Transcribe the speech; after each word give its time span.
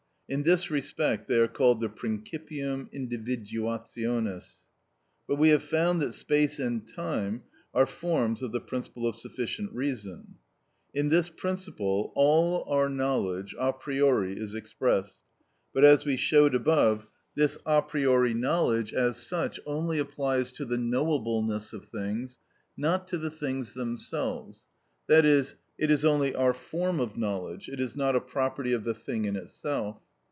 In 0.33 0.43
this 0.43 0.71
respect 0.71 1.27
they 1.27 1.37
are 1.41 1.49
called 1.49 1.81
the 1.81 1.89
principium 1.89 2.89
individuationis. 2.93 4.59
But 5.27 5.35
we 5.35 5.49
have 5.49 5.61
found 5.61 6.01
that 6.01 6.13
space 6.13 6.57
and 6.57 6.87
time 6.87 7.43
are 7.73 7.85
forms 7.85 8.41
of 8.41 8.53
the 8.53 8.61
principle 8.61 9.05
of 9.05 9.17
sufficient 9.17 9.73
reason. 9.73 10.35
In 10.93 11.09
this 11.09 11.27
principle 11.29 12.13
all 12.15 12.63
our 12.73 12.87
knowledge 12.87 13.53
a 13.59 13.73
priori 13.73 14.39
is 14.39 14.55
expressed, 14.55 15.19
but, 15.73 15.83
as 15.83 16.05
we 16.05 16.15
showed 16.15 16.55
above, 16.55 17.07
this 17.35 17.57
a 17.65 17.81
priori 17.81 18.33
knowledge, 18.33 18.93
as 18.93 19.17
such, 19.17 19.59
only 19.65 19.99
applies 19.99 20.53
to 20.53 20.63
the 20.63 20.77
knowableness 20.77 21.73
of 21.73 21.83
things, 21.87 22.39
not 22.77 23.05
to 23.09 23.17
the 23.17 23.31
things 23.31 23.73
themselves, 23.73 24.65
i.e., 25.09 25.43
it 25.77 25.91
is 25.91 26.05
only 26.05 26.33
our 26.33 26.53
form 26.53 27.01
of 27.01 27.17
knowledge, 27.17 27.67
it 27.67 27.81
is 27.81 27.97
not 27.97 28.15
a 28.15 28.21
property 28.21 28.71
of 28.71 28.85
the 28.85 28.95
thing 28.95 29.25
in 29.25 29.35
itself. 29.35 29.99